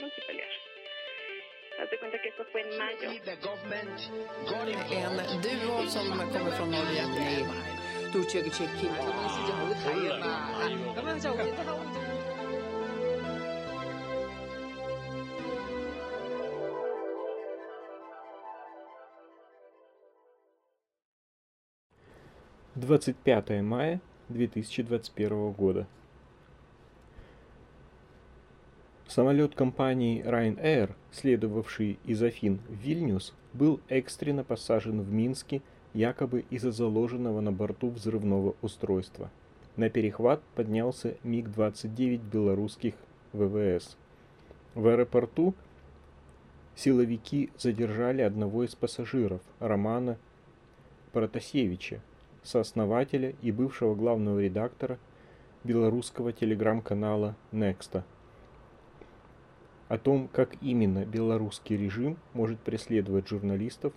no 0.00 0.08
que 0.10 0.22
pelear. 0.26 0.48
Haz 1.78 1.90
de 1.90 1.98
cuenta 1.98 2.18
que 2.22 2.28
esto 2.28 2.44
fue 2.52 2.60
en 2.62 2.78
mayo. 2.78 3.10
En 5.30 5.40
duo 5.42 5.86
som 5.88 6.06
kommer 6.32 6.52
från 6.52 6.70
Norge. 6.70 6.96
Двадцать 22.74 23.16
пятое 23.16 23.62
мая 23.62 24.00
две 24.28 24.46
тысячи 24.46 24.82
двадцать 24.82 25.12
первого 25.14 25.50
года. 25.52 25.86
Самолет 29.16 29.54
компании 29.54 30.22
Ryanair, 30.22 30.90
следовавший 31.10 31.98
из 32.04 32.22
Афин 32.22 32.58
в 32.68 32.74
Вильнюс, 32.74 33.32
был 33.54 33.80
экстренно 33.88 34.44
посажен 34.44 35.00
в 35.00 35.10
Минске 35.10 35.62
якобы 35.94 36.44
из-за 36.50 36.70
заложенного 36.70 37.40
на 37.40 37.50
борту 37.50 37.88
взрывного 37.88 38.56
устройства. 38.60 39.30
На 39.76 39.88
перехват 39.88 40.42
поднялся 40.54 41.16
МиГ-29 41.22 42.30
белорусских 42.30 42.92
ВВС. 43.32 43.96
В 44.74 44.86
аэропорту 44.86 45.54
силовики 46.74 47.48
задержали 47.56 48.20
одного 48.20 48.64
из 48.64 48.74
пассажиров, 48.74 49.40
Романа 49.60 50.18
Протасевича, 51.12 52.02
сооснователя 52.42 53.32
и 53.40 53.50
бывшего 53.50 53.94
главного 53.94 54.40
редактора 54.40 54.98
белорусского 55.64 56.34
телеграм-канала 56.34 57.34
Nexta. 57.50 58.02
О 59.88 59.98
том, 59.98 60.28
как 60.28 60.60
именно 60.62 61.04
белорусский 61.04 61.76
режим 61.76 62.16
может 62.34 62.58
преследовать 62.58 63.28
журналистов, 63.28 63.92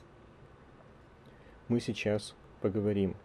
мы 1.67 1.79
сейчас 1.79 2.35
поговорим. 2.61 3.15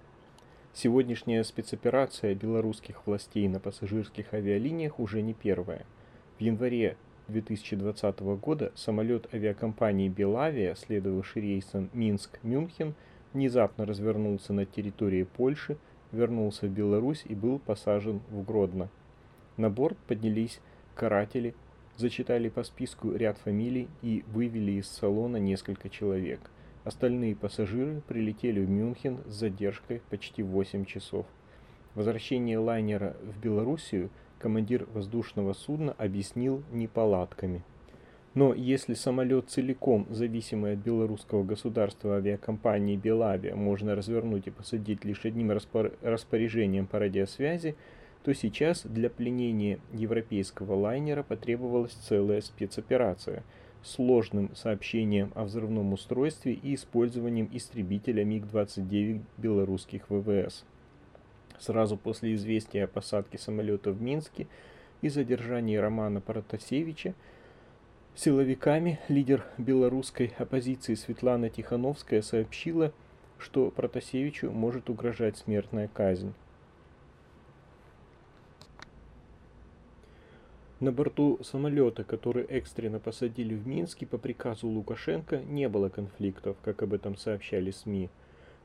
Сегодняшняя 0.73 1.45
спецоперация 1.45 2.35
белорусских 2.35 3.07
властей 3.07 3.49
на 3.49 3.61
пассажирских 3.61 4.33
авиалиниях 4.33 4.99
уже 4.99 5.21
не 5.21 5.35
первая. 5.35 5.85
В 6.39 6.41
январе 6.41 6.97
2020 7.29 8.21
года 8.41 8.73
самолет 8.75 9.33
авиакомпании 9.35 10.09
Белавия, 10.09 10.75
следовавший 10.75 11.43
рейсом 11.43 11.91
Минск-Мюнхен, 11.93 12.95
внезапно 13.35 13.85
развернулся 13.85 14.55
на 14.55 14.65
территории 14.65 15.25
Польши, 15.25 15.77
вернулся 16.13 16.67
в 16.67 16.71
Беларусь 16.71 17.25
и 17.29 17.35
был 17.35 17.59
посажен 17.59 18.21
в 18.31 18.43
Гродно. 18.43 18.89
На 19.59 19.69
борт 19.69 19.99
поднялись 20.07 20.61
каратели 20.95 21.55
зачитали 21.97 22.49
по 22.49 22.63
списку 22.65 23.13
ряд 23.13 23.39
фамилий 23.39 23.89
и 24.03 24.25
вывели 24.29 24.73
из 24.73 24.89
салона 24.89 25.37
несколько 25.37 25.89
человек. 25.89 26.41
Остальные 26.85 27.37
пассажиры 27.37 28.03
прилетели 28.07 28.61
в 28.61 28.69
Мюнхен 28.69 29.19
с 29.27 29.35
задержкой 29.35 30.03
почти 30.11 30.43
8 30.43 30.85
часов. 30.85 31.27
Возвращение 31.95 32.59
лайнера 32.59 33.17
в 33.23 33.41
Белоруссию 33.41 34.11
командир 34.39 34.87
воздушного 34.93 35.53
судна 35.55 35.93
объяснил 35.93 36.63
неполадками. 36.73 37.63
Но 38.35 38.53
если 38.53 38.95
самолет 38.95 39.49
целиком 39.49 40.07
зависимый 40.11 40.73
от 40.73 40.81
белорусского 40.81 41.45
государства 41.45 42.17
авиакомпании 42.17 42.97
Белавия 42.97 43.55
можно 43.55 43.95
развернуть 43.95 44.49
и 44.49 44.51
посадить 44.51 45.05
лишь 45.05 45.25
одним 45.25 45.53
распоряжением 46.03 46.87
по 46.87 46.99
радиосвязи, 46.99 47.77
то 48.25 48.33
сейчас 48.33 48.85
для 48.85 49.11
пленения 49.11 49.79
европейского 49.93 50.75
лайнера 50.75 51.23
потребовалась 51.23 51.93
целая 51.93 52.41
спецоперация 52.41 53.45
с 53.83 53.93
сложным 53.93 54.57
сообщением 54.57 55.31
о 55.35 55.45
взрывном 55.45 55.93
устройстве 55.93 56.55
и 56.55 56.75
использованием 56.75 57.51
истребителя 57.53 58.25
МиГ-29 58.25 59.21
белорусских 59.37 60.09
ВВС. 60.09 60.65
Сразу 61.59 61.99
после 61.99 62.35
известия 62.35 62.85
о 62.85 62.89
посадке 62.89 63.37
самолета 63.37 63.93
в 63.93 64.01
Минске 64.01 64.47
и 65.03 65.11
задержании 65.11 65.77
Романа 65.77 66.23
Протасевича 66.23 67.15
силовиками 68.15 69.01
лидер 69.09 69.45
белорусской 69.59 70.33
оппозиции 70.39 70.95
Светлана 70.95 71.51
Тихановская 71.51 72.23
сообщила, 72.23 72.91
что 73.39 73.71
Протасевичу 73.71 74.51
может 74.51 74.89
угрожать 74.89 75.37
смертная 75.37 75.89
казнь. 75.89 76.33
На 80.85 80.93
борту 80.93 81.39
самолета, 81.43 82.05
который 82.05 82.45
экстренно 82.45 83.01
посадили 83.01 83.55
в 83.55 83.67
Минске 83.67 84.05
по 84.05 84.19
приказу 84.19 84.69
Лукашенко, 84.69 85.39
не 85.39 85.67
было 85.67 85.89
конфликтов, 85.89 86.59
как 86.63 86.83
об 86.83 86.93
этом 86.93 87.17
сообщали 87.17 87.71
СМИ. 87.71 88.11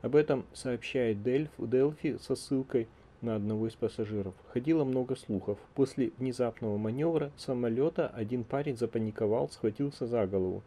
Об 0.02 0.18
этом 0.18 0.44
сообщает 0.52 1.24
Дельф, 1.24 1.50
Делфи 1.58 2.18
со 2.18 2.36
ссылкой 2.36 2.90
на 3.22 3.38
одного 3.38 3.70
из 3.70 3.76
пассажиров. 3.76 4.34
Ходило 4.52 4.84
много 4.84 5.16
слухов. 5.16 5.58
После 5.76 6.12
внезапного 6.18 6.76
маневра 6.76 7.32
самолета 7.38 8.10
один 8.10 8.44
парень 8.44 8.76
запаниковал, 8.76 9.48
схватился 9.48 10.06
за 10.06 10.28
голову. 10.28 10.62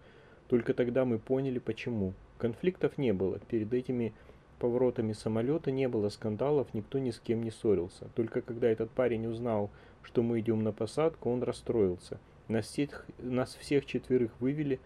Только 0.48 0.72
тогда 0.72 1.04
мы 1.04 1.18
поняли, 1.18 1.58
почему. 1.58 2.14
Конфликтов 2.38 2.96
не 2.96 3.12
было. 3.12 3.38
Перед 3.40 3.74
этими 3.74 4.14
поворотами 4.62 5.12
самолета 5.12 5.72
не 5.72 5.88
было 5.88 6.08
скандалов, 6.08 6.72
никто 6.72 7.00
ни 7.00 7.10
с 7.10 7.18
кем 7.18 7.42
не 7.42 7.50
ссорился. 7.50 8.06
Только 8.14 8.42
когда 8.42 8.68
этот 8.68 8.92
парень 8.92 9.26
узнал, 9.26 9.70
что 10.04 10.22
мы 10.22 10.38
идем 10.38 10.62
на 10.62 10.70
посадку, 10.70 11.32
он 11.32 11.42
расстроился. 11.42 12.20
Нас 12.46 12.66
всех, 12.66 13.04
нас 13.18 13.56
всех 13.56 13.84
четверых 13.86 14.30
вывели, 14.38 14.78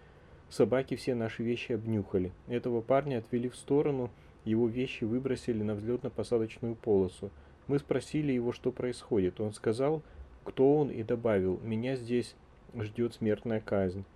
собаки 0.49 0.97
все 0.97 1.15
наши 1.15 1.43
вещи 1.43 1.73
обнюхали. 1.73 2.33
Этого 2.49 2.81
парня 2.81 3.19
отвели 3.19 3.51
в 3.51 3.57
сторону, 3.57 4.11
его 4.47 4.67
вещи 4.67 5.05
выбросили 5.05 5.63
на 5.63 5.73
взлетно-посадочную 5.73 6.75
полосу. 6.75 7.31
Мы 7.67 7.79
спросили 7.79 8.33
его, 8.33 8.53
что 8.53 8.73
происходит. 8.73 9.43
Он 9.43 9.53
сказал, 9.53 10.03
кто 10.43 10.75
он, 10.79 10.89
и 10.89 11.03
добавил, 11.03 11.61
меня 11.63 11.97
здесь 11.97 12.35
ждет 12.75 13.13
смертная 13.13 13.61
казнь. 13.61 14.07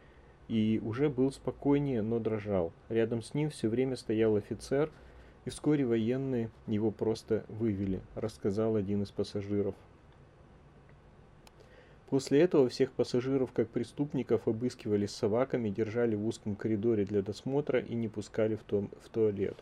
И 0.49 0.81
уже 0.83 1.11
был 1.11 1.31
спокойнее, 1.31 2.01
но 2.01 2.19
дрожал. 2.19 2.73
Рядом 2.89 3.21
с 3.21 3.35
ним 3.35 3.51
все 3.51 3.69
время 3.69 3.97
стоял 3.97 4.37
офицер, 4.37 4.91
и 5.51 5.53
вскоре 5.53 5.85
военные 5.85 6.49
его 6.69 6.93
просто 6.93 7.45
вывели, 7.49 8.01
рассказал 8.15 8.77
один 8.77 9.03
из 9.03 9.11
пассажиров. 9.11 9.75
После 12.09 12.41
этого 12.41 12.69
всех 12.69 12.93
пассажиров, 12.93 13.51
как 13.51 13.69
преступников, 13.69 14.47
обыскивали 14.47 15.07
с 15.07 15.13
собаками, 15.13 15.69
держали 15.69 16.15
в 16.15 16.25
узком 16.25 16.55
коридоре 16.55 17.05
для 17.05 17.21
досмотра 17.21 17.81
и 17.81 17.97
не 17.97 18.07
пускали 18.07 18.55
в, 18.55 18.63
том, 18.63 18.91
в 19.05 19.09
туалет. 19.09 19.57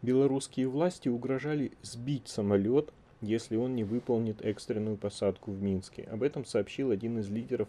Белорусские 0.00 0.68
власти 0.68 1.10
угрожали 1.10 1.72
сбить 1.82 2.28
самолет, 2.28 2.90
если 3.20 3.56
он 3.56 3.74
не 3.74 3.84
выполнит 3.84 4.42
экстренную 4.42 4.96
посадку 4.96 5.50
в 5.50 5.62
Минске. 5.62 6.04
Об 6.04 6.22
этом 6.22 6.46
сообщил 6.46 6.90
один 6.90 7.18
из 7.18 7.28
лидеров 7.28 7.68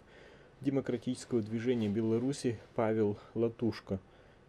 демократического 0.62 1.42
движения 1.42 1.90
Беларуси 1.90 2.60
Павел 2.76 3.18
Латушко. 3.34 4.00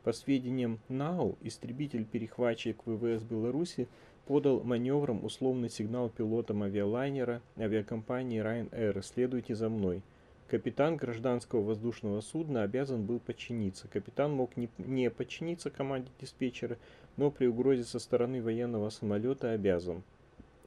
По 0.07 0.13
сведениям 0.13 0.79
НАУ, 0.89 1.37
истребитель-перехватчик 1.41 2.81
ВВС 2.87 3.25
Беларуси 3.25 3.89
подал 4.27 4.63
маневром 4.63 5.25
условный 5.25 5.69
сигнал 5.69 6.11
пилотам 6.11 6.63
авиалайнера 6.63 7.43
авиакомпании 7.59 8.41
Ryanair 8.41 9.03
«Следуйте 9.03 9.57
за 9.57 9.69
мной». 9.69 10.05
Капитан 10.47 10.97
гражданского 10.97 11.63
воздушного 11.63 12.21
судна 12.21 12.63
обязан 12.63 13.05
был 13.05 13.19
подчиниться. 13.19 13.89
Капитан 13.89 14.33
мог 14.33 14.57
не, 14.57 14.69
не 14.79 15.11
подчиниться 15.11 15.71
команде 15.71 16.13
диспетчера, 16.21 16.79
но 17.17 17.33
при 17.33 17.47
угрозе 17.49 17.83
со 17.83 17.99
стороны 17.99 18.41
военного 18.41 18.91
самолета 18.91 19.51
обязан, 19.51 20.05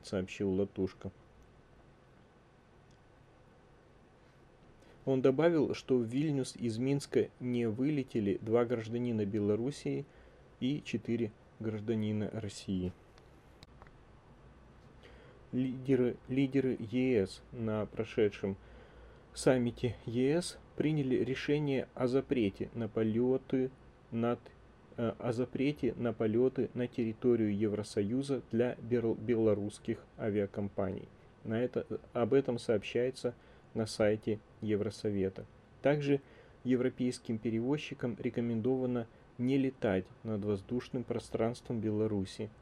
сообщил 0.04 0.52
Латушка. 0.52 1.12
Он 5.06 5.22
добавил, 5.22 5.74
что 5.74 5.98
в 5.98 6.04
Вильнюс 6.04 6.56
из 6.56 6.78
Минска 6.78 7.30
не 7.40 7.68
вылетели 7.68 8.38
два 8.42 8.66
гражданина 8.66 9.26
Белоруссии 9.26 10.06
и 10.60 10.82
четыре 10.84 11.32
гражданина 11.60 12.30
России. 12.34 12.92
Лидеры, 15.52 16.16
лидеры 16.28 16.78
ЕС 16.92 17.42
на 17.52 17.86
прошедшем 17.88 18.56
саммите 19.34 19.96
ЕС 20.06 20.58
приняли 20.76 21.16
решение 21.16 21.88
о 21.96 22.08
запрете 22.08 22.70
на 22.76 22.88
полеты 22.88 23.72
над 24.12 24.40
э, 24.98 25.14
о 25.18 25.34
запрете 25.34 25.94
на 25.98 26.14
полеты 26.14 26.70
на 26.74 26.88
территорию 26.88 27.58
Евросоюза 27.58 28.42
для 28.52 28.76
белорусских 28.76 29.98
авиакомпаний. 30.20 31.08
На 31.44 31.60
это, 31.60 31.86
об 32.14 32.34
этом 32.34 32.60
сообщается 32.60 33.34
на 33.74 33.86
сайте 33.86 34.40
Евросовета. 34.62 35.46
Также 35.82 36.22
европейским 36.64 37.38
перевозчикам 37.38 38.18
рекомендовано 38.20 39.08
не 39.38 39.58
летать 39.58 40.06
над 40.24 40.44
воздушным 40.44 41.04
пространством 41.04 41.80
Беларуси– 41.80 42.50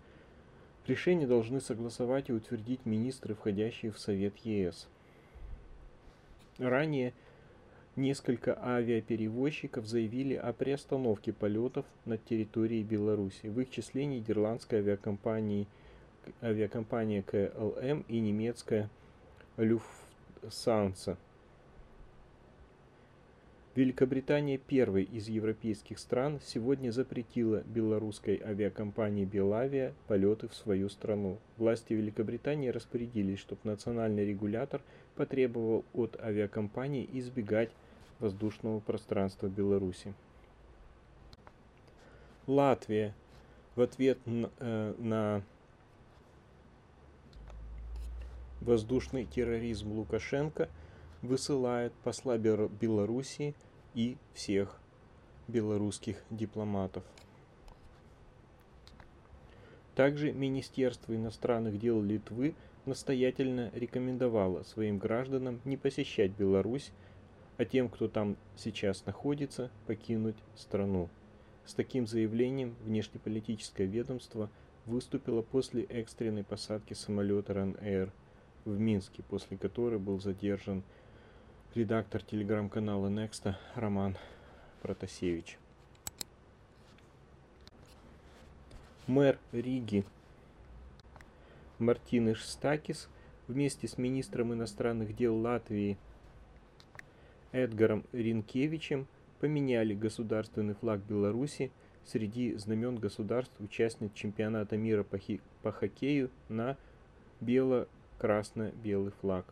Решение 0.88 1.28
должны 1.28 1.60
согласовать 1.60 2.30
и 2.30 2.34
утвердить 2.34 2.86
министры, 2.86 3.36
входящие 3.36 3.92
в 3.92 4.00
Совет 4.00 4.38
ЕС. 4.38 4.88
Ранее 6.58 7.14
Несколько 7.98 8.56
авиаперевозчиков 8.64 9.88
заявили 9.88 10.36
о 10.36 10.54
приостановке 10.54 11.34
полетов 11.34 11.84
над 12.06 12.24
территорией 12.26 12.84
Беларуси. 12.84 13.48
В 13.48 13.60
их 13.60 13.72
числе 13.72 14.06
нидерландская 14.06 14.82
авиакомпания, 14.82 15.66
авиакомпания 16.44 17.24
КЛМ 17.24 18.06
и 18.08 18.20
немецкая 18.20 18.92
Люфтсанса. 20.42 21.18
Великобритания, 23.76 24.58
первой 24.58 25.04
из 25.04 25.28
европейских 25.28 26.00
стран, 26.00 26.40
сегодня 26.44 26.90
запретила 26.90 27.62
белорусской 27.68 28.42
авиакомпании 28.44 29.24
«Белавия» 29.24 29.94
полеты 30.08 30.48
в 30.48 30.56
свою 30.56 30.90
страну. 30.90 31.38
Власти 31.58 31.94
Великобритании 31.94 32.70
распорядились, 32.70 33.38
чтобы 33.38 33.62
национальный 33.66 34.26
регулятор 34.26 34.82
потребовал 35.16 35.86
от 35.94 36.20
авиакомпании 36.20 37.08
избегать 37.14 37.70
воздушного 38.20 38.80
пространства 38.80 39.46
Беларуси. 39.46 40.16
Латвия 42.48 43.14
в 43.76 43.82
ответ 43.82 44.18
на, 44.26 44.50
э, 44.58 44.94
на 44.98 45.44
воздушный 48.68 49.26
терроризм 49.26 49.94
Лукашенко 49.94 50.70
высылает 51.22 51.94
посла 52.04 52.38
Белоруссии 52.38 53.56
и 53.96 54.18
всех 54.34 54.80
белорусских 55.48 56.22
дипломатов. 56.30 57.04
Также 59.96 60.32
Министерство 60.32 61.16
иностранных 61.16 61.80
дел 61.80 62.02
Литвы 62.04 62.54
настоятельно 62.86 63.72
рекомендовало 63.74 64.64
своим 64.64 65.00
гражданам 65.00 65.60
не 65.66 65.76
посещать 65.78 66.32
Беларусь, 66.32 66.92
а 67.58 67.66
тем, 67.66 67.90
кто 67.90 68.08
там 68.08 68.36
сейчас 68.56 69.06
находится, 69.06 69.72
покинуть 69.88 70.38
страну. 70.56 71.10
С 71.66 71.74
таким 71.74 72.06
заявлением 72.06 72.76
внешнеполитическое 72.84 73.88
ведомство 73.88 74.50
выступило 74.86 75.42
после 75.42 75.84
экстренной 75.84 76.44
посадки 76.44 76.94
самолета 76.94 77.54
РАН-Эйр 77.54 78.12
в 78.68 78.80
Минске, 78.80 79.24
после 79.24 79.58
которой 79.58 80.00
был 80.00 80.20
задержан 80.20 80.84
редактор 81.74 82.22
телеграм-канала 82.22 83.08
Некста 83.08 83.58
Роман 83.76 84.18
Протасевич. 84.82 85.58
Мэр 89.08 89.40
Риги 89.54 90.04
Мартиныш 91.80 92.44
Стакис 92.46 93.08
вместе 93.48 93.88
с 93.88 93.98
министром 93.98 94.54
иностранных 94.54 95.16
дел 95.16 95.38
Латвии 95.38 95.98
Эдгаром 97.54 98.04
Ринкевичем 98.12 99.08
поменяли 99.40 99.94
государственный 99.94 100.74
флаг 100.74 101.00
Беларуси 101.00 101.72
среди 102.04 102.56
знамен 102.56 102.98
государств 102.98 103.54
участниц 103.60 104.12
чемпионата 104.14 104.76
мира 104.76 105.04
по, 105.04 105.18
хи- 105.18 105.42
по 105.62 105.72
хоккею 105.72 106.30
на 106.50 106.76
бело-красно-белый 108.18 109.12
флаг. 109.22 109.46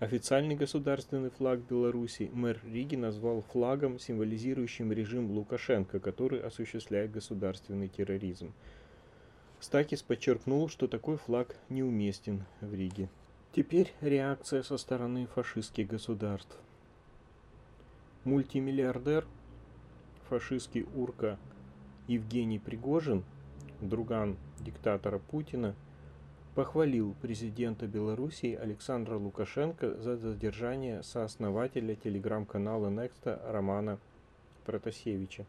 Официальный 0.00 0.54
государственный 0.54 1.30
флаг 1.30 1.60
Беларуси 1.60 2.30
мэр 2.32 2.60
Риги 2.64 2.96
назвал 2.96 3.42
флагом, 3.52 3.98
символизирующим 3.98 4.92
режим 4.92 5.30
Лукашенко, 5.32 5.98
который 5.98 6.40
осуществляет 6.40 7.10
государственный 7.10 7.88
терроризм. 7.88 8.52
Стакис 9.60 10.02
подчеркнул, 10.02 10.68
что 10.68 10.86
такой 10.86 11.16
флаг 11.16 11.56
неуместен 11.68 12.44
в 12.60 12.72
Риге. 12.72 13.08
Теперь 13.52 13.92
реакция 14.00 14.62
со 14.62 14.76
стороны 14.76 15.26
фашистских 15.26 15.88
государств. 15.88 16.56
Мультимиллиардер, 18.24 19.26
фашистский 20.28 20.86
урка 20.94 21.38
Евгений 22.06 22.60
Пригожин, 22.60 23.24
друган 23.80 24.36
диктатора 24.60 25.18
Путина– 25.18 25.74
похвалил 26.58 27.14
президента 27.22 27.86
Белоруссии 27.86 28.52
Александра 28.52 29.16
Лукашенко 29.16 29.94
за 29.94 30.16
задержание 30.16 31.04
сооснователя 31.04 31.94
телеграм-канала 31.94 32.90
Некста 32.90 33.40
Романа 33.46 34.00
Протасевича. 34.64 35.46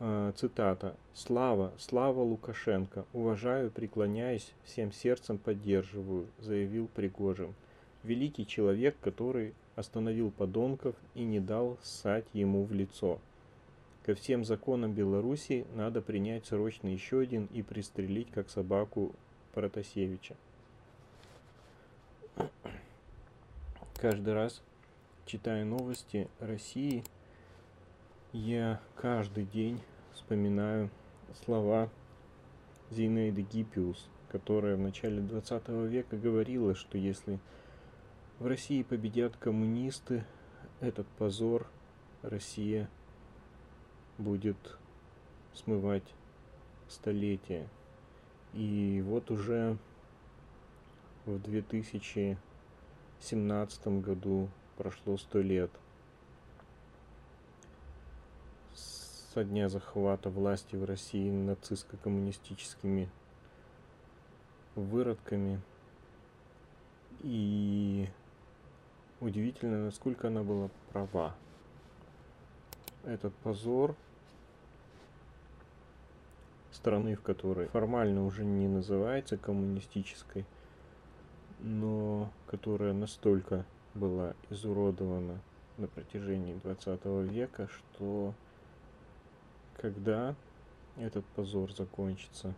А, 0.00 0.32
цитата. 0.32 0.96
«Слава, 1.14 1.72
слава 1.78 2.20
Лукашенко! 2.20 3.04
Уважаю, 3.12 3.70
преклоняюсь, 3.70 4.52
всем 4.64 4.90
сердцем 4.90 5.38
поддерживаю», 5.38 6.26
заявил 6.40 6.88
Пригожин. 6.88 7.54
Великий 8.02 8.44
человек, 8.44 8.96
который 9.00 9.54
остановил 9.76 10.32
подонков 10.32 10.96
и 11.14 11.22
не 11.22 11.38
дал 11.38 11.78
ссать 11.80 12.26
ему 12.32 12.64
в 12.64 12.72
лицо– 12.72 13.20
Ко 14.08 14.14
всем 14.14 14.42
законам 14.42 14.94
Беларуси 14.94 15.66
надо 15.74 16.00
принять 16.00 16.46
срочно 16.46 16.88
еще 16.88 17.20
один 17.20 17.44
и 17.52 17.60
пристрелить 17.60 18.30
как 18.30 18.48
собаку 18.48 19.14
Протасевича. 19.52 20.34
Каждый 23.96 24.32
раз, 24.32 24.62
читая 25.26 25.66
новости 25.66 26.26
России, 26.40 27.04
я 28.32 28.80
каждый 28.96 29.44
день 29.44 29.78
вспоминаю 30.14 30.88
слова 31.44 31.90
Зинаиды 32.90 33.42
Гиппиус, 33.42 34.08
которая 34.32 34.76
в 34.76 34.80
начале 34.80 35.20
20 35.20 35.68
века 35.68 36.16
говорила, 36.16 36.74
что 36.74 36.96
если 36.96 37.38
в 38.38 38.46
России 38.46 38.82
победят 38.82 39.36
коммунисты, 39.36 40.24
этот 40.80 41.06
позор 41.18 41.66
Россия 42.22 42.88
будет 44.18 44.56
смывать 45.54 46.04
столетия. 46.88 47.66
И 48.54 49.02
вот 49.06 49.30
уже 49.30 49.78
в 51.26 51.38
2017 51.38 53.86
году 54.02 54.48
прошло 54.76 55.16
сто 55.16 55.40
лет 55.40 55.70
со 58.74 59.44
дня 59.44 59.68
захвата 59.68 60.30
власти 60.30 60.74
в 60.76 60.84
России 60.84 61.30
нацистско-коммунистическими 61.30 63.08
выродками. 64.74 65.60
И 67.20 68.08
удивительно, 69.20 69.84
насколько 69.84 70.26
она 70.28 70.42
была 70.42 70.70
права. 70.92 71.34
Этот 73.04 73.34
позор– 73.36 73.94
страны, 76.88 77.16
в 77.16 77.20
которой 77.20 77.66
формально 77.66 78.24
уже 78.24 78.46
не 78.46 78.66
называется 78.66 79.36
коммунистической, 79.36 80.46
но 81.60 82.30
которая 82.46 82.94
настолько 82.94 83.66
была 83.92 84.32
изуродована 84.48 85.38
на 85.76 85.86
протяжении 85.86 86.54
20 86.54 87.04
века, 87.30 87.68
что 87.68 88.32
когда 89.76 90.34
этот 90.96 91.26
позор 91.36 91.70
закончится, 91.72 92.54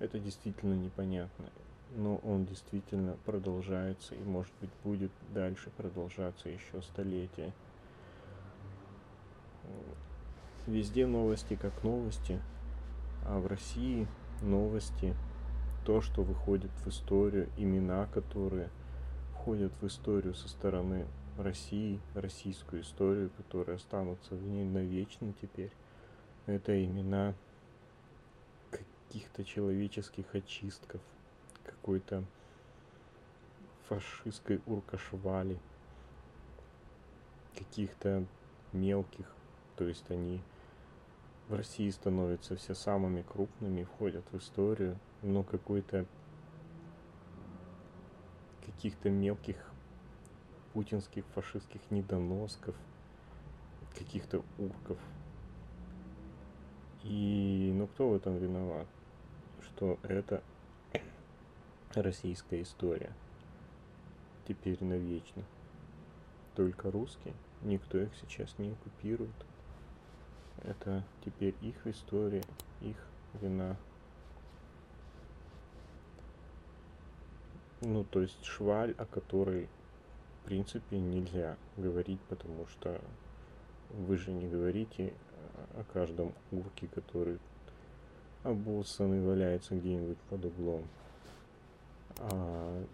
это 0.00 0.18
действительно 0.18 0.74
непонятно. 0.74 1.46
Но 1.94 2.16
он 2.16 2.44
действительно 2.44 3.16
продолжается 3.24 4.14
и, 4.16 4.22
может 4.22 4.52
быть, 4.60 4.70
будет 4.84 5.12
дальше 5.32 5.70
продолжаться 5.78 6.50
еще 6.50 6.82
столетия. 6.82 7.54
Везде 10.66 11.06
новости 11.06 11.54
как 11.54 11.82
новости, 11.84 12.38
а 13.28 13.38
в 13.38 13.46
России 13.46 14.06
новости, 14.40 15.14
то, 15.84 16.00
что 16.00 16.22
выходит 16.22 16.70
в 16.84 16.88
историю, 16.88 17.48
имена, 17.56 18.06
которые 18.06 18.70
входят 19.32 19.72
в 19.80 19.86
историю 19.86 20.34
со 20.34 20.48
стороны 20.48 21.06
России, 21.36 22.00
российскую 22.14 22.82
историю, 22.82 23.30
которые 23.36 23.76
останутся 23.76 24.34
в 24.34 24.42
ней 24.42 24.64
навечно 24.64 25.32
теперь, 25.40 25.70
это 26.46 26.82
имена 26.84 27.34
каких-то 28.70 29.44
человеческих 29.44 30.32
очистков, 30.34 31.00
какой-то 31.64 32.24
фашистской 33.88 34.60
уркашвали, 34.66 35.58
каких-то 37.56 38.24
мелких, 38.72 39.26
то 39.76 39.84
есть 39.84 40.08
они 40.10 40.40
в 41.48 41.54
России 41.54 41.88
становятся 41.90 42.56
все 42.56 42.74
самыми 42.74 43.22
крупными, 43.22 43.84
входят 43.84 44.24
в 44.32 44.38
историю, 44.38 44.98
но 45.22 45.42
какой-то 45.42 46.06
каких-то 48.64 49.10
мелких 49.10 49.56
путинских 50.72 51.24
фашистских 51.34 51.80
недоносков, 51.90 52.74
каких-то 53.96 54.42
урков. 54.58 54.98
И 57.04 57.72
ну 57.74 57.86
кто 57.86 58.10
в 58.10 58.14
этом 58.14 58.36
виноват? 58.36 58.86
Что 59.62 59.98
это 60.02 60.42
российская 61.94 62.60
история. 62.62 63.12
Теперь 64.48 64.82
навечно. 64.82 65.44
только 66.56 66.90
русские. 66.90 67.34
Никто 67.62 67.98
их 67.98 68.10
сейчас 68.20 68.58
не 68.58 68.70
оккупирует. 68.72 69.30
Это 70.62 71.04
теперь 71.24 71.54
их 71.62 71.86
история, 71.86 72.42
их 72.80 72.96
вина. 73.40 73.76
Ну, 77.82 78.04
то 78.04 78.22
есть 78.22 78.42
шваль, 78.44 78.94
о 78.98 79.04
которой, 79.04 79.68
в 80.42 80.46
принципе, 80.46 80.98
нельзя 80.98 81.56
говорить, 81.76 82.20
потому 82.28 82.66
что 82.66 83.00
вы 83.90 84.16
же 84.16 84.32
не 84.32 84.48
говорите 84.48 85.12
о 85.74 85.84
каждом 85.92 86.32
урке, 86.50 86.88
который 86.88 87.38
обоссанный 88.42 89.20
валяется 89.20 89.74
где-нибудь 89.74 90.18
под 90.30 90.44
углом. 90.46 90.84
А 92.18 92.84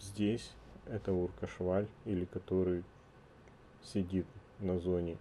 здесь 0.00 0.52
это 0.86 1.12
урка-шваль, 1.12 1.86
или 2.04 2.24
который 2.24 2.84
сидит 3.82 4.26
на 4.58 4.78
зоне 4.78 5.18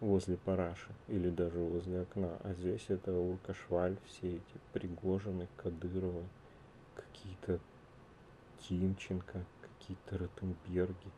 возле 0.00 0.36
параши 0.36 0.90
или 1.08 1.30
даже 1.30 1.58
возле 1.58 2.02
окна. 2.02 2.38
А 2.42 2.54
здесь 2.54 2.86
это 2.88 3.12
урка-шваль, 3.12 3.96
все 4.06 4.36
эти 4.36 4.60
Пригожины, 4.72 5.48
Кадырова, 5.56 6.24
какие-то 6.94 7.58
Тимченко, 8.60 9.44
какие-то 9.62 10.18
Ротенберги. 10.18 11.10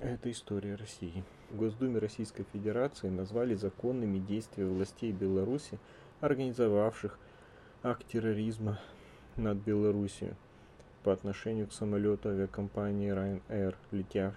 Это 0.00 0.30
история 0.30 0.74
России. 0.74 1.22
В 1.50 1.56
Госдуме 1.56 1.98
Российской 1.98 2.44
Федерации 2.44 3.10
назвали 3.10 3.54
законными 3.54 4.18
действия 4.18 4.64
властей 4.64 5.12
Беларуси, 5.12 5.78
организовавших 6.20 7.18
акт 7.82 8.06
терроризма 8.06 8.80
над 9.36 9.58
Белоруссией 9.58 10.34
по 11.02 11.12
отношению 11.12 11.66
к 11.66 11.72
самолету 11.72 12.28
авиакомпании 12.28 13.12
Ryanair, 13.12 13.74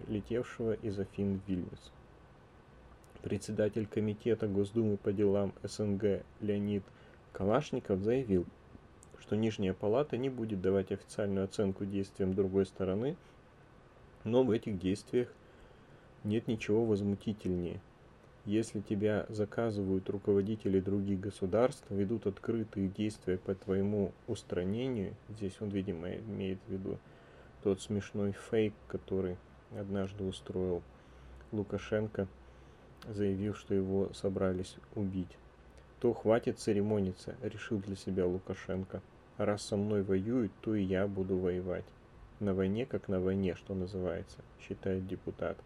летевшего 0.08 0.74
из 0.74 1.00
Афин 1.00 1.40
в 1.40 1.50
Вильнюс. 1.50 1.92
Председатель 3.22 3.88
Комитета 3.88 4.48
Госдумы 4.48 4.98
по 4.98 5.12
делам 5.12 5.54
СНГ 5.64 6.24
Леонид 6.42 6.84
Калашников 7.34 8.02
заявил, 8.02 8.46
что 9.20 9.36
Нижняя 9.36 9.74
Палата 9.74 10.18
не 10.18 10.30
будет 10.30 10.62
давать 10.62 10.92
официальную 10.92 11.46
оценку 11.46 11.86
действиям 11.86 12.34
другой 12.34 12.66
стороны, 12.66 13.16
но 14.24 14.44
в 14.44 14.52
этих 14.52 14.80
действиях 14.80 15.34
нет 16.24 16.48
ничего 16.48 16.86
возмутительнее. 16.86 17.82
Если 18.46 18.82
тебя 18.82 19.26
заказывают 19.30 20.08
руководители 20.08 20.80
других 20.80 21.20
государств, 21.20 21.84
ведут 21.90 22.28
открытые 22.28 22.90
действия 22.90 23.40
по 23.40 23.56
твоему 23.56 24.12
устранению, 24.28 25.16
здесь 25.30 25.56
он, 25.60 25.70
видимо, 25.70 26.14
имеет 26.14 26.60
в 26.68 26.72
виду 26.72 27.00
тот 27.64 27.82
смешной 27.82 28.34
фейк, 28.34 28.76
который 28.88 29.38
однажды 29.76 30.24
устроил 30.24 30.84
Лукашенко, 31.52 32.28
заявив, 33.10 33.58
что 33.58 33.74
его 33.74 34.14
собрались 34.14 34.76
убить, 34.94 35.38
то 36.00 36.14
хватит 36.14 36.60
церемониться, 36.60 37.36
решил 37.42 37.80
для 37.80 37.96
себя 37.96 38.28
Лукашенко. 38.28 39.02
Раз 39.38 39.64
со 39.64 39.76
мной 39.76 40.04
воюют, 40.04 40.52
то 40.62 40.76
и 40.76 40.84
я 40.84 41.08
буду 41.08 41.36
воевать. 41.36 41.86
На 42.40 42.54
войне, 42.54 42.86
как 42.86 43.08
на 43.08 43.20
войне, 43.20 43.56
что 43.56 43.74
называется, 43.74 44.38
считает 44.60 45.08
депутат. 45.08 45.58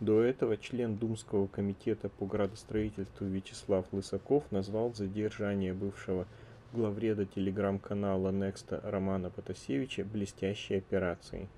До 0.00 0.20
этого 0.20 0.58
член 0.58 0.96
Думского 0.96 1.46
комитета 1.46 2.10
по 2.10 2.26
градостроительству 2.26 3.26
Вячеслав 3.26 3.86
Лысаков 3.92 4.44
назвал 4.52 4.92
задержание 4.94 5.72
бывшего 5.72 6.26
главреда 6.74 7.24
телеграм-канала 7.24 8.30
Некста 8.30 8.78
Романа 8.84 9.30
Потасевича 9.30 10.04
блестящей 10.04 10.74
операцией. 10.74 11.48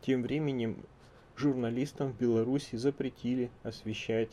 Тем 0.00 0.22
временем 0.22 0.78
журналистам 1.36 2.12
в 2.12 2.18
Беларуси 2.18 2.74
запретили 2.74 3.48
освещать 3.62 4.30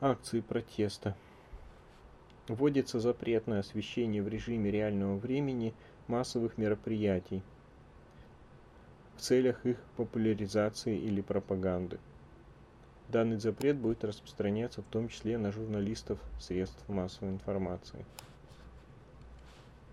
акции 0.00 0.40
протеста. 0.40 1.14
Вводится 2.48 2.98
запрет 2.98 3.46
на 3.46 3.58
освещение 3.58 4.22
в 4.22 4.28
режиме 4.28 4.70
реального 4.70 5.16
времени 5.16 5.74
массовых 6.08 6.56
мероприятий, 6.56 7.42
целях 9.22 9.64
их 9.64 9.76
популяризации 9.96 10.98
или 10.98 11.20
пропаганды. 11.20 12.00
Данный 13.08 13.38
запрет 13.38 13.76
будет 13.76 14.04
распространяться 14.04 14.82
в 14.82 14.86
том 14.86 15.08
числе 15.08 15.38
на 15.38 15.52
журналистов 15.52 16.18
средств 16.40 16.82
массовой 16.88 17.30
информации. 17.30 18.04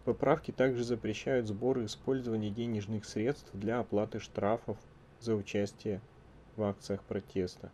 Поправки 0.04 0.50
также 0.52 0.84
запрещают 0.84 1.48
сбор 1.48 1.78
и 1.78 1.86
использование 1.86 2.50
денежных 2.50 3.06
средств 3.06 3.52
для 3.54 3.80
оплаты 3.80 4.20
штрафов 4.20 4.78
за 5.20 5.36
участие 5.36 6.02
в 6.56 6.64
акциях 6.64 7.04
протеста. 7.04 7.72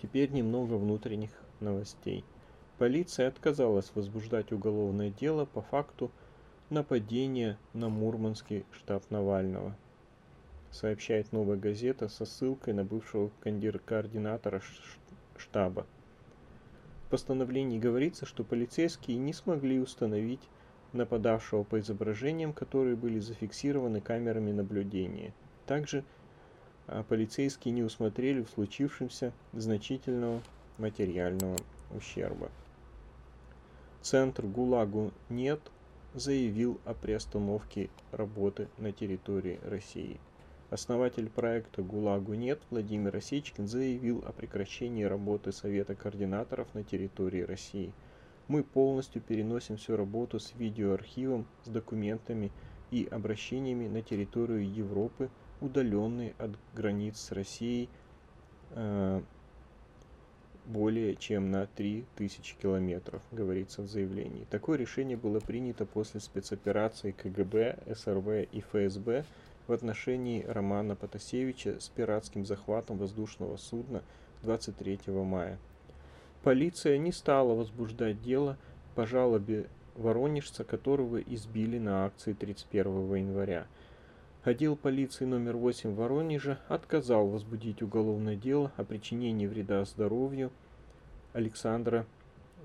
Теперь 0.00 0.30
немного 0.30 0.74
внутренних 0.74 1.30
новостей. 1.58 2.24
Полиция 2.80 3.28
отказалась 3.28 3.92
возбуждать 3.94 4.52
уголовное 4.52 5.10
дело 5.10 5.44
по 5.44 5.60
факту 5.60 6.10
нападения 6.70 7.58
на 7.74 7.90
Мурманский 7.90 8.64
штаб 8.72 9.04
Навального, 9.10 9.76
сообщает 10.70 11.30
«Новая 11.30 11.58
газета» 11.58 12.08
со 12.08 12.24
ссылкой 12.24 12.72
на 12.72 12.82
бывшего 12.82 13.30
координатора 13.84 14.62
штаба. 15.36 15.86
В 17.04 17.10
постановлении 17.10 17.78
говорится, 17.78 18.24
что 18.24 18.44
полицейские 18.44 19.18
не 19.18 19.34
смогли 19.34 19.78
установить 19.78 20.48
нападавшего 20.94 21.64
по 21.64 21.80
изображениям, 21.80 22.54
которые 22.54 22.96
были 22.96 23.18
зафиксированы 23.18 24.00
камерами 24.00 24.52
наблюдения. 24.52 25.34
Также 25.66 26.02
а, 26.86 27.02
полицейские 27.02 27.74
не 27.74 27.82
усмотрели 27.82 28.42
в 28.42 28.48
случившемся 28.48 29.34
значительного 29.52 30.40
материального 30.78 31.58
ущерба. 31.94 32.50
Центр 34.02 34.46
ГУЛАГу 34.46 35.12
«Нет» 35.28 35.60
заявил 36.14 36.80
о 36.86 36.94
приостановке 36.94 37.90
работы 38.12 38.68
на 38.78 38.92
территории 38.92 39.60
России. 39.62 40.18
Основатель 40.70 41.28
проекта 41.28 41.82
«ГУЛАГу 41.82 42.32
нет» 42.32 42.62
Владимир 42.70 43.14
Осечкин 43.14 43.66
заявил 43.68 44.24
о 44.26 44.32
прекращении 44.32 45.04
работы 45.04 45.52
Совета 45.52 45.94
координаторов 45.94 46.72
на 46.72 46.82
территории 46.82 47.42
России. 47.42 47.92
Мы 48.48 48.64
полностью 48.64 49.20
переносим 49.20 49.76
всю 49.76 49.96
работу 49.96 50.40
с 50.40 50.54
видеоархивом, 50.54 51.46
с 51.64 51.68
документами 51.68 52.50
и 52.90 53.06
обращениями 53.10 53.86
на 53.86 54.00
территорию 54.00 54.66
Европы, 54.66 55.28
удаленные 55.60 56.34
от 56.38 56.52
границ 56.74 57.18
с 57.20 57.32
Россией, 57.32 57.90
э, 58.70 59.20
более 60.72 61.16
чем 61.16 61.50
на 61.50 61.66
3000 61.66 62.56
километров, 62.62 63.22
говорится 63.32 63.82
в 63.82 63.88
заявлении. 63.88 64.46
Такое 64.50 64.78
решение 64.78 65.16
было 65.16 65.40
принято 65.40 65.84
после 65.84 66.20
спецоперации 66.20 67.10
КГБ, 67.12 67.78
СРВ 67.94 68.48
и 68.52 68.60
ФСБ 68.60 69.24
в 69.66 69.72
отношении 69.72 70.44
Романа 70.44 70.96
Потасевича 70.96 71.80
с 71.80 71.88
пиратским 71.88 72.46
захватом 72.46 72.98
воздушного 72.98 73.56
судна 73.56 74.02
23 74.42 75.00
мая. 75.08 75.58
Полиция 76.42 76.98
не 76.98 77.12
стала 77.12 77.54
возбуждать 77.54 78.22
дело 78.22 78.56
по 78.94 79.06
жалобе 79.06 79.66
воронежца, 79.94 80.64
которого 80.64 81.20
избили 81.20 81.78
на 81.78 82.06
акции 82.06 82.32
31 82.32 83.14
января. 83.16 83.66
Отдел 84.42 84.74
полиции 84.74 85.26
номер 85.26 85.58
8 85.58 85.94
Воронежа 85.94 86.58
отказал 86.66 87.28
возбудить 87.28 87.82
уголовное 87.82 88.36
дело 88.36 88.72
о 88.78 88.84
причинении 88.84 89.46
вреда 89.46 89.84
здоровью 89.84 90.50
Александра 91.34 92.06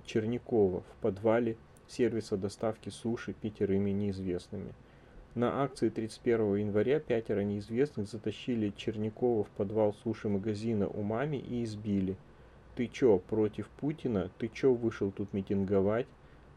Чернякова 0.05 0.83
в 0.83 1.01
подвале 1.01 1.57
сервиса 1.89 2.37
доставки 2.37 2.87
суши 2.87 3.33
пятерыми 3.33 3.91
неизвестными. 3.91 4.73
На 5.33 5.63
акции 5.63 5.89
31 5.89 6.55
января 6.55 7.01
пятеро 7.01 7.41
неизвестных 7.41 8.07
затащили 8.07 8.71
Чернякова 8.77 9.43
в 9.43 9.49
подвал 9.49 9.93
суши-магазина 10.01 10.87
у 10.87 11.01
мами 11.01 11.35
и 11.35 11.65
избили. 11.65 12.15
«Ты 12.77 12.87
чё, 12.87 13.17
против 13.19 13.67
Путина? 13.81 14.31
Ты 14.37 14.47
чё 14.47 14.73
вышел 14.73 15.11
тут 15.11 15.33
митинговать? 15.33 16.07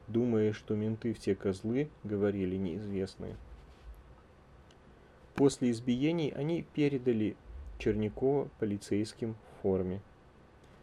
Думаешь, 0.07 0.55
что 0.55 0.77
менты 0.77 1.13
все 1.13 1.35
козлы?»— 1.35 1.89
говорили 2.05 2.55
неизвестные. 2.55 3.35
После 5.39 5.71
избиений 5.71 6.31
они 6.31 6.63
передали 6.63 7.37
Чернякова 7.79 8.49
полицейским 8.59 9.35
в 9.35 9.63
форме. 9.63 10.01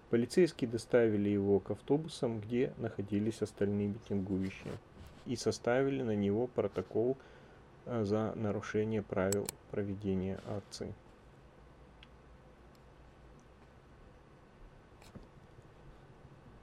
Полицейские 0.10 0.70
доставили 0.70 1.28
его 1.28 1.60
к 1.60 1.72
автобусам, 1.72 2.40
где 2.40 2.72
находились 2.78 3.42
остальные 3.42 3.90
митингующие, 3.90 4.72
и 5.26 5.36
составили 5.36 6.04
на 6.04 6.16
него 6.16 6.48
протокол 6.48 7.18
э, 7.86 8.06
за 8.06 8.32
нарушение 8.38 9.02
правил 9.02 9.46
проведения 9.72 10.40
акции. 10.48 10.94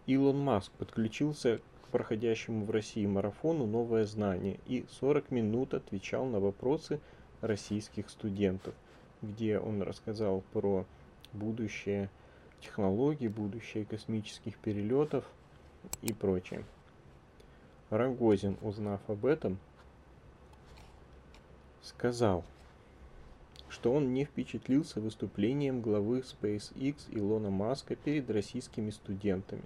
Илон 0.06 0.38
Маск 0.38 0.72
подключился 0.78 1.60
к 1.84 1.88
проходящему 1.88 2.64
в 2.64 2.70
России 2.70 3.04
марафону 3.04 3.66
«Новое 3.66 4.06
знание» 4.06 4.58
и 4.66 4.86
40 4.92 5.30
минут 5.30 5.74
отвечал 5.74 6.24
на 6.24 6.40
вопросы 6.40 6.98
российских 7.42 8.08
студентов, 8.08 8.74
где 9.20 9.58
он 9.58 9.82
рассказал 9.82 10.42
про 10.52 10.86
будущее 11.34 12.08
технологий, 12.60 13.28
будущее 13.28 13.84
космических 13.84 14.56
перелетов 14.56 15.24
и 16.00 16.14
прочее. 16.14 16.64
Рогозин, 17.90 18.56
узнав 18.62 19.00
об 19.08 19.26
этом, 19.26 19.58
сказал, 21.82 22.44
что 23.68 23.92
он 23.92 24.14
не 24.14 24.24
впечатлился 24.24 25.00
выступлением 25.00 25.82
главы 25.82 26.20
SpaceX 26.20 26.96
Илона 27.10 27.50
Маска 27.50 27.96
перед 27.96 28.30
российскими 28.30 28.90
студентами. 28.90 29.62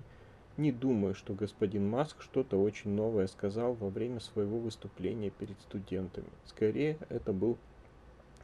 Не 0.56 0.72
думаю, 0.72 1.14
что 1.14 1.34
господин 1.34 1.88
Маск 1.90 2.22
что-то 2.22 2.60
очень 2.60 2.90
новое 2.90 3.26
сказал 3.26 3.74
во 3.74 3.90
время 3.90 4.20
своего 4.20 4.58
выступления 4.58 5.28
перед 5.28 5.60
студентами. 5.60 6.28
Скорее, 6.46 6.96
это 7.10 7.34
был 7.34 7.58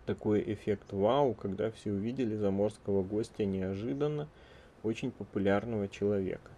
такой 0.05 0.43
эффект 0.53 0.93
вау, 0.93 1.33
когда 1.33 1.71
все 1.71 1.91
увидели 1.91 2.37
заморского 2.37 3.03
гостя 3.03 3.47
неожиданно, 3.47 4.29
очень 4.83 5.11
популярного 5.11 5.89
человека. 5.89 6.51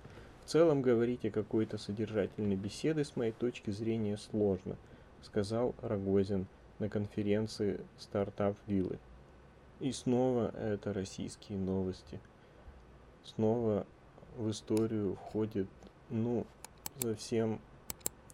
В 0.45 0.49
целом 0.49 0.83
говорить 0.83 1.25
о 1.25 1.31
какой-то 1.31 1.79
содержательной 1.79 2.57
беседе 2.57 3.05
с 3.05 3.15
моей 3.15 3.33
точки 3.33 3.71
зрения 3.71 4.17
сложно, 4.17 4.77
сказал 5.23 5.75
Рогозин 5.83 6.47
на 6.81 6.89
конференции 6.89 7.81
стартап 7.99 8.57
виллы. 8.67 8.99
И 9.81 9.93
снова 9.93 10.53
это 10.57 10.93
российские 10.93 11.59
новости. 11.59 12.19
Снова 13.23 13.87
в 14.37 14.51
историю 14.51 15.17
входит, 15.17 15.69
ну, 16.11 16.47
совсем 17.01 17.61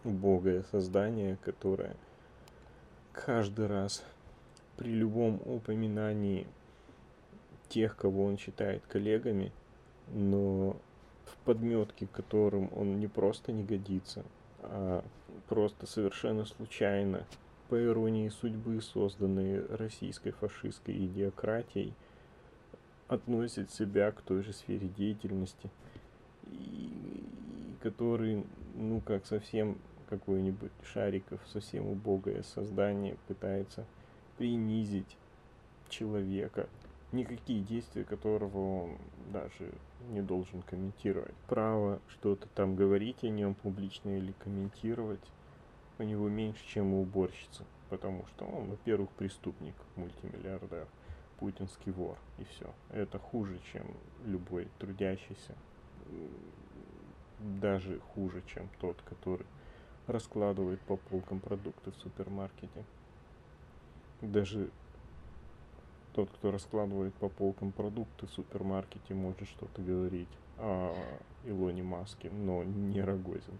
убогое 0.03 0.63
создание, 0.71 1.37
которое 1.43 1.95
каждый 3.13 3.67
раз 3.67 4.03
при 4.77 4.91
любом 4.91 5.41
упоминании 5.45 6.47
тех, 7.69 7.95
кого 7.95 8.25
он 8.25 8.37
считает 8.37 8.85
коллегами, 8.87 9.51
но 10.13 10.75
в 11.25 11.37
подметке, 11.45 12.07
которым 12.07 12.69
он 12.75 12.99
не 12.99 13.07
просто 13.07 13.51
не 13.51 13.63
годится, 13.63 14.23
а 14.59 15.03
просто 15.47 15.85
совершенно 15.85 16.45
случайно, 16.45 17.25
по 17.69 17.81
иронии 17.81 18.27
судьбы, 18.27 18.81
созданные 18.81 19.65
российской 19.69 20.31
фашистской 20.31 21.05
идиократией, 21.05 21.93
относит 23.07 23.71
себя 23.71 24.11
к 24.11 24.21
той 24.21 24.41
же 24.41 24.51
сфере 24.51 24.87
деятельности, 24.87 25.69
и, 26.51 26.55
и 26.55 27.75
который, 27.81 28.43
ну, 28.75 29.01
как 29.01 29.25
совсем 29.25 29.77
какой-нибудь 30.09 30.71
Шариков, 30.83 31.39
совсем 31.47 31.87
убогое 31.87 32.43
создание 32.43 33.15
пытается 33.27 33.85
принизить 34.37 35.17
человека, 35.89 36.67
никакие 37.11 37.61
действия 37.61 38.03
которого 38.03 38.83
он 38.83 38.97
даже 39.31 39.71
не 40.09 40.21
должен 40.21 40.61
комментировать. 40.63 41.33
Право 41.47 41.99
что-то 42.09 42.47
там 42.55 42.75
говорить 42.75 43.23
о 43.23 43.29
нем 43.29 43.53
публично 43.55 44.17
или 44.17 44.33
комментировать 44.43 45.23
у 45.99 46.03
него 46.03 46.27
меньше, 46.29 46.65
чем 46.67 46.93
у 46.93 47.01
уборщицы, 47.03 47.63
потому 47.89 48.25
что 48.27 48.45
он, 48.45 48.69
во-первых, 48.69 49.09
преступник, 49.11 49.75
мультимиллиардер, 49.95 50.87
путинский 51.39 51.91
вор, 51.91 52.17
и 52.37 52.43
все. 52.45 52.73
Это 52.89 53.19
хуже, 53.19 53.59
чем 53.71 53.85
любой 54.25 54.67
трудящийся, 54.79 55.55
даже 57.39 57.99
хуже, 58.13 58.43
чем 58.47 58.69
тот, 58.79 59.01
который 59.03 59.45
раскладывает 60.07 60.79
по 60.81 60.97
полкам 60.97 61.39
продукты 61.39 61.91
в 61.91 61.95
супермаркете 61.95 62.83
даже 64.21 64.69
тот, 66.13 66.29
кто 66.29 66.51
раскладывает 66.51 67.13
по 67.15 67.29
полкам 67.29 67.71
продукты 67.71 68.27
в 68.27 68.31
супермаркете, 68.31 69.13
может 69.13 69.47
что-то 69.47 69.81
говорить 69.81 70.29
о 70.57 70.95
Илоне 71.45 71.83
Маске, 71.83 72.29
но 72.29 72.63
не 72.63 73.01
Рогозин. 73.01 73.57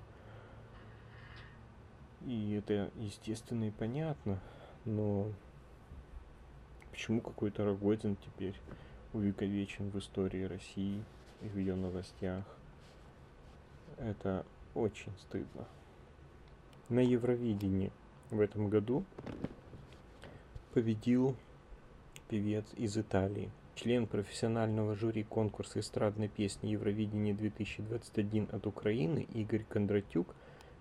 И 2.26 2.54
это 2.54 2.92
естественно 2.98 3.68
и 3.68 3.72
понятно, 3.72 4.40
но 4.86 5.32
почему 6.92 7.22
какой-то 7.22 7.66
Рогозин 7.66 8.18
теперь 8.18 8.56
увековечен 9.14 9.90
в 9.90 9.98
истории 9.98 10.44
России 10.44 11.04
в 11.42 11.58
ее 11.58 11.76
новостях? 11.76 12.44
Это 13.98 14.46
очень 14.74 15.12
стыдно. 15.20 15.66
На 16.90 17.00
Евровидении 17.00 17.92
в 18.30 18.40
этом 18.40 18.70
году 18.70 19.04
победил 20.74 21.36
певец 22.30 22.66
из 22.76 22.98
Италии. 22.98 23.52
Член 23.76 24.08
профессионального 24.08 24.96
жюри 24.96 25.24
конкурса 25.24 25.80
эстрадной 25.80 26.28
песни 26.28 26.70
Евровидение 26.70 27.34
2021 27.34 28.50
от 28.52 28.68
Украины 28.68 29.28
Игорь 29.34 29.66
Кондратюк 29.68 30.36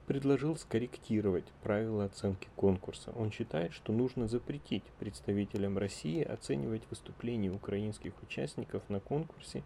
предложил 0.06 0.56
скорректировать 0.56 1.44
правила 1.62 2.06
оценки 2.06 2.48
конкурса. 2.56 3.12
Он 3.16 3.30
считает, 3.30 3.72
что 3.72 3.92
нужно 3.92 4.26
запретить 4.26 4.82
представителям 4.98 5.78
России 5.78 6.22
оценивать 6.22 6.82
выступления 6.90 7.50
украинских 7.50 8.12
участников 8.22 8.82
на 8.88 8.98
конкурсе, 8.98 9.62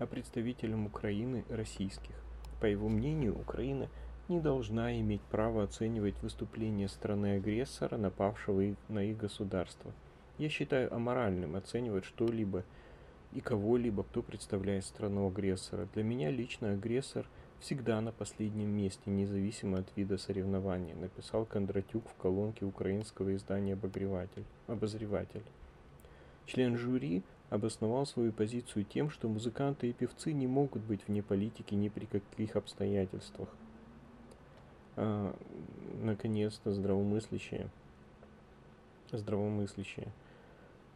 а 0.00 0.06
представителям 0.06 0.86
Украины– 0.86 1.44
российских. 1.48 2.14
По 2.60 2.66
его 2.66 2.88
мнению, 2.88 3.38
Украина– 3.38 3.88
не 4.28 4.40
должна 4.40 4.98
иметь 5.00 5.22
права 5.22 5.64
оценивать 5.64 6.20
выступления 6.22 6.88
страны-агрессора, 6.88 7.96
напавшего 7.96 8.74
на 8.88 9.02
их 9.02 9.16
государство. 9.16 9.92
Я 10.36 10.50
считаю 10.50 10.94
аморальным 10.94 11.56
оценивать 11.56 12.04
что-либо 12.04 12.64
и 13.32 13.40
кого-либо, 13.40 14.04
кто 14.04 14.22
представляет 14.22 14.84
страну-агрессора. 14.84 15.88
Для 15.94 16.02
меня 16.02 16.30
лично 16.30 16.72
агрессор 16.72 17.26
всегда 17.60 18.00
на 18.00 18.12
последнем 18.12 18.68
месте, 18.68 19.10
независимо 19.10 19.78
от 19.78 19.96
вида 19.96 20.18
соревнования, 20.18 20.94
написал 20.94 21.44
Кондратюк 21.44 22.08
в 22.08 22.14
колонке 22.14 22.64
украинского 22.64 23.34
издания. 23.34 23.78
«Обозреватель». 24.66 25.44
Член 26.46 26.76
жюри 26.76 27.22
обосновал 27.50 28.06
свою 28.06 28.32
позицию 28.32 28.84
тем, 28.84 29.10
что 29.10 29.28
музыканты 29.28 29.88
и 29.88 29.92
певцы 29.92 30.32
не 30.32 30.46
могут 30.46 30.82
быть 30.82 31.06
вне 31.06 31.22
политики 31.22 31.74
ни 31.74 31.88
при 31.88 32.04
каких 32.04 32.56
обстоятельствах 32.56 33.48
а, 34.96 35.34
наконец-то 36.02 36.72
здравомыслящее, 36.72 37.68
здравомыслящее 39.12 40.08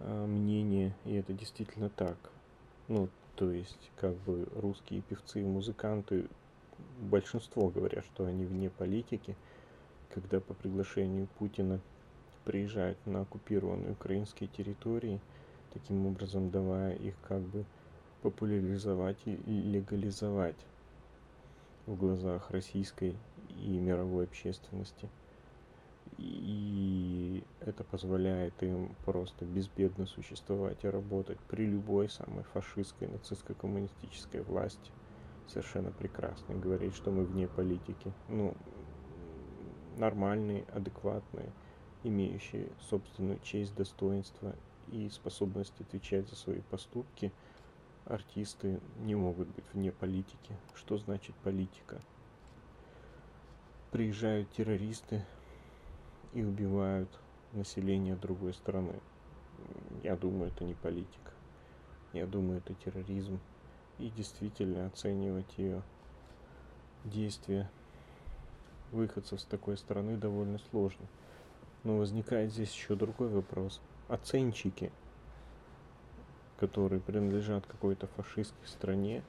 а, 0.00 0.26
мнение, 0.26 0.94
и 1.04 1.14
это 1.14 1.32
действительно 1.32 1.88
так. 1.88 2.16
Ну, 2.88 3.08
то 3.36 3.50
есть, 3.50 3.90
как 3.96 4.14
бы 4.16 4.46
русские 4.56 5.02
певцы 5.02 5.40
и 5.40 5.44
музыканты, 5.44 6.26
большинство 7.00 7.68
говорят, 7.68 8.04
что 8.04 8.26
они 8.26 8.44
вне 8.44 8.68
политики, 8.70 9.36
когда 10.12 10.40
по 10.40 10.52
приглашению 10.52 11.28
Путина 11.38 11.80
приезжают 12.44 12.98
на 13.06 13.22
оккупированные 13.22 13.92
украинские 13.92 14.48
территории, 14.48 15.20
таким 15.72 16.06
образом 16.06 16.50
давая 16.50 16.94
их 16.94 17.14
как 17.26 17.40
бы 17.40 17.64
популяризовать 18.22 19.18
и 19.26 19.37
легализовать 19.46 20.66
в 21.87 21.96
глазах 21.96 22.50
российской 22.50 23.16
и 23.61 23.78
мировой 23.78 24.24
общественности. 24.24 25.08
И 26.18 27.42
это 27.61 27.85
позволяет 27.85 28.62
им 28.62 28.94
просто 29.04 29.44
безбедно 29.44 30.06
существовать 30.06 30.85
и 30.85 30.88
работать 30.88 31.38
при 31.48 31.66
любой 31.66 32.08
самой 32.08 32.44
фашистской, 32.44 33.08
нацистско-коммунистической 33.08 34.42
власти. 34.42 34.92
Совершенно 35.48 35.90
прекрасно. 35.90 36.52
И 36.52 36.58
говорить, 36.58 36.94
что 36.94 37.11
мы 37.11 37.24
вне 37.24 37.48
политики. 37.48 38.12
Ну, 38.28 38.54
нормальные, 39.96 40.64
адекватные, 40.72 41.50
имеющие 42.04 42.68
собственную 42.80 43.38
честь, 43.40 43.74
достоинство 43.74 44.54
и 44.90 45.08
способность 45.10 45.80
отвечать 45.80 46.28
за 46.28 46.36
свои 46.36 46.60
поступки, 46.70 47.32
артисты 48.04 48.80
не 49.00 49.14
могут 49.14 49.48
быть 49.48 49.64
вне 49.72 49.92
политики. 49.92 50.56
Что 50.74 50.98
значит 50.98 51.34
политика? 51.36 52.00
приезжают 53.92 54.50
террористы 54.50 55.22
и 56.32 56.42
убивают 56.42 57.08
население 57.52 58.16
другой 58.16 58.54
страны. 58.54 58.94
Я 60.02 60.16
думаю, 60.16 60.50
это 60.50 60.64
не 60.64 60.74
политика. 60.74 61.30
Я 62.14 62.26
думаю, 62.26 62.58
это 62.58 62.74
терроризм. 62.74 63.38
И 63.98 64.08
действительно 64.08 64.86
оценивать 64.86 65.58
ее 65.58 65.82
действия 67.04 67.70
выходцев 68.90 69.40
с 69.40 69.44
такой 69.44 69.76
страны 69.76 70.16
довольно 70.16 70.58
сложно. 70.70 71.06
Но 71.84 71.98
возникает 71.98 72.50
здесь 72.50 72.72
еще 72.72 72.94
другой 72.94 73.28
вопрос. 73.28 73.80
Оценщики, 74.12 74.92
которые 76.59 77.01
принадлежат 77.01 77.64
какой-то 77.64 78.09
фашистской 78.09 78.68
стране, 78.68 79.22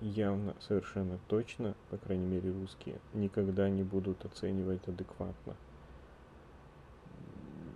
явно, 0.00 0.56
совершенно 0.58 1.20
точно, 1.28 1.76
по 1.88 1.98
крайней 1.98 2.26
мере 2.26 2.50
русские, 2.50 2.98
никогда 3.12 3.68
не 3.68 3.84
будут 3.84 4.24
оценивать 4.24 4.88
адекватно. 4.88 5.54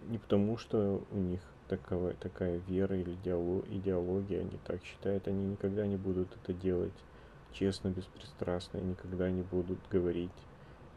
Не 0.09 0.19
потому, 0.19 0.59
что 0.59 1.01
у 1.13 1.17
них 1.17 1.43
такова, 1.69 2.15
такая 2.15 2.61
вера 2.67 2.97
или 2.97 3.13
идеология, 3.13 4.41
они 4.41 4.59
так 4.65 4.83
считают, 4.83 5.29
они 5.29 5.53
никогда 5.53 5.87
не 5.87 5.97
будут 5.97 6.37
это 6.43 6.53
делать 6.53 7.05
честно, 7.53 7.91
беспристрастно, 7.91 8.79
и 8.79 8.83
никогда 8.83 9.31
не 9.31 9.43
будут 9.43 9.79
говорить 9.93 10.33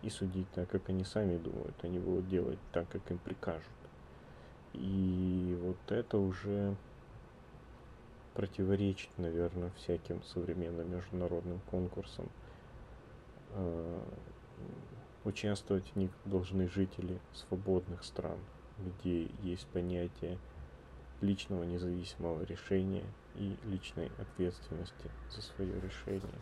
и 0.01 0.09
судить 0.09 0.49
так, 0.55 0.67
как 0.71 0.89
они 0.89 1.03
сами 1.03 1.37
думают, 1.37 1.75
они 1.83 1.99
будут 1.99 2.27
делать 2.29 2.57
так, 2.71 2.89
как 2.89 3.11
им 3.11 3.19
прикажут. 3.19 3.67
И 4.73 5.57
вот 5.61 5.91
это 5.91 6.17
уже 6.17 6.75
противоречит, 8.33 9.09
наверное, 9.17 9.71
всяким 9.77 10.23
современным 10.23 10.91
международным 10.91 11.59
конкурсам. 11.69 12.29
А, 13.51 14.03
участвовать 15.23 15.85
в 15.93 15.95
них 15.95 16.11
должны 16.25 16.67
жители 16.67 17.19
свободных 17.33 18.03
стран, 18.03 18.39
где 18.79 19.29
есть 19.43 19.67
понятие 19.67 20.37
личного 21.21 21.63
независимого 21.63 22.43
решения 22.43 23.05
и 23.35 23.55
личной 23.65 24.11
ответственности 24.17 25.11
за 25.29 25.41
свое 25.41 25.79
решение. 25.79 26.39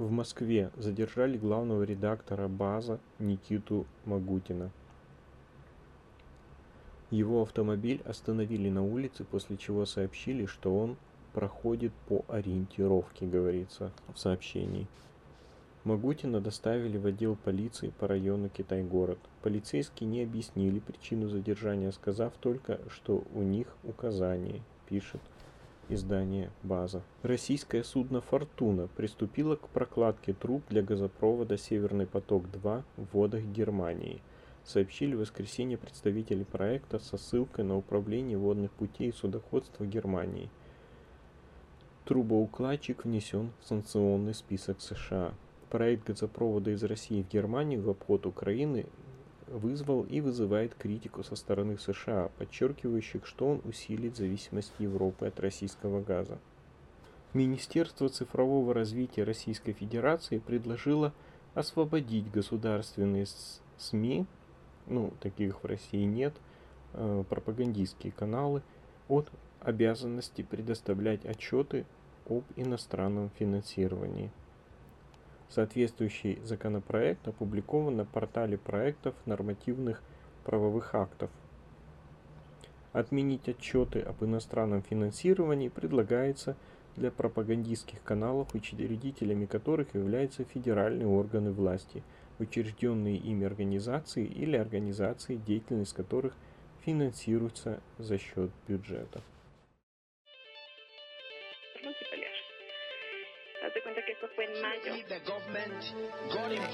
В 0.00 0.10
Москве 0.10 0.70
задержали 0.78 1.36
главного 1.36 1.82
редактора 1.82 2.48
база 2.48 2.98
Никиту 3.18 3.84
Магутина. 4.06 4.70
Его 7.10 7.42
автомобиль 7.42 8.00
остановили 8.06 8.70
на 8.70 8.82
улице, 8.82 9.24
после 9.24 9.58
чего 9.58 9.84
сообщили, 9.84 10.46
что 10.46 10.74
он 10.74 10.96
проходит 11.34 11.92
по 12.08 12.24
ориентировке, 12.28 13.26
говорится 13.26 13.92
в 14.14 14.18
сообщении. 14.18 14.86
Магутина 15.84 16.40
доставили 16.40 16.96
в 16.96 17.04
отдел 17.04 17.36
полиции 17.36 17.92
по 17.98 18.08
району 18.08 18.48
Китай-город. 18.48 19.18
Полицейские 19.42 20.08
не 20.08 20.22
объяснили 20.22 20.78
причину 20.78 21.28
задержания, 21.28 21.90
сказав 21.90 22.32
только, 22.40 22.80
что 22.88 23.22
у 23.34 23.42
них 23.42 23.66
указание, 23.84 24.62
пишет 24.88 25.20
издание 25.94 26.50
«База». 26.62 27.02
Российское 27.22 27.82
судно 27.84 28.20
«Фортуна» 28.20 28.88
приступило 28.96 29.56
к 29.56 29.68
прокладке 29.68 30.32
труб 30.32 30.62
для 30.68 30.82
газопровода 30.82 31.58
«Северный 31.58 32.06
поток-2» 32.06 32.82
в 32.96 33.14
водах 33.14 33.42
Германии, 33.42 34.22
сообщили 34.64 35.14
в 35.14 35.20
воскресенье 35.20 35.76
представители 35.76 36.44
проекта 36.44 36.98
со 36.98 37.16
ссылкой 37.16 37.64
на 37.64 37.76
Управление 37.76 38.38
водных 38.38 38.70
путей 38.72 39.08
и 39.08 39.12
судоходства 39.12 39.84
Германии. 39.84 40.50
Трубоукладчик 42.04 43.04
внесен 43.04 43.50
в 43.60 43.68
санкционный 43.68 44.34
список 44.34 44.80
США. 44.80 45.32
Проект 45.68 46.06
газопровода 46.06 46.70
из 46.70 46.82
России 46.82 47.22
в 47.22 47.28
Германию 47.28 47.82
в 47.82 47.90
обход 47.90 48.26
Украины 48.26 48.86
вызвал 49.50 50.04
и 50.04 50.20
вызывает 50.20 50.74
критику 50.74 51.22
со 51.22 51.36
стороны 51.36 51.76
США, 51.76 52.30
подчеркивающих, 52.38 53.26
что 53.26 53.48
он 53.48 53.60
усилит 53.64 54.16
зависимость 54.16 54.72
Европы 54.78 55.26
от 55.26 55.38
российского 55.40 56.02
газа. 56.02 56.38
Министерство 57.34 58.08
цифрового 58.08 58.74
развития 58.74 59.24
Российской 59.24 59.72
Федерации 59.72 60.38
предложило 60.38 61.12
освободить 61.54 62.30
государственные 62.30 63.26
СМИ, 63.76 64.26
ну, 64.86 65.12
таких 65.20 65.62
в 65.62 65.66
России 65.66 66.04
нет, 66.04 66.34
э, 66.92 67.24
пропагандистские 67.28 68.12
каналы, 68.12 68.62
от 69.08 69.30
обязанности 69.60 70.42
предоставлять 70.42 71.24
отчеты 71.24 71.84
об 72.28 72.44
иностранном 72.56 73.30
финансировании. 73.38 74.30
Соответствующий 75.50 76.38
законопроект 76.44 77.26
опубликован 77.26 77.96
на 77.96 78.04
портале 78.04 78.56
проектов 78.56 79.14
нормативных 79.26 80.00
правовых 80.44 80.94
актов. 80.94 81.28
Отменить 82.92 83.48
отчеты 83.48 84.00
об 84.00 84.24
иностранном 84.24 84.82
финансировании 84.82 85.68
предлагается 85.68 86.56
для 86.96 87.10
пропагандистских 87.10 88.02
каналов, 88.02 88.54
учредителями 88.54 89.46
которых 89.46 89.94
являются 89.94 90.44
федеральные 90.44 91.08
органы 91.08 91.50
власти, 91.50 92.02
учрежденные 92.38 93.16
ими 93.16 93.44
организации 93.44 94.24
или 94.24 94.56
организации, 94.56 95.36
деятельность 95.36 95.94
которых 95.94 96.34
финансируется 96.84 97.80
за 97.98 98.18
счет 98.18 98.50
бюджета. 98.68 99.20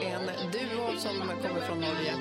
En 0.01 0.51
duo 0.53 0.97
som 0.99 1.17
kommer 1.43 1.61
från 1.61 1.81
Norge. 1.81 2.15